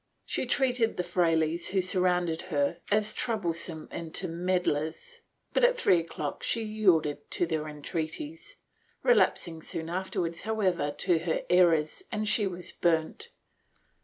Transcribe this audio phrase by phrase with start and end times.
[0.25, 5.19] She treated the frailes who surrounded her as troublesome intermeddlers
[5.53, 8.55] but, at three o'clock, she yielded to their entreaties,
[9.03, 13.29] relapsing soon afterwards, however, to her errors, and she was burnt.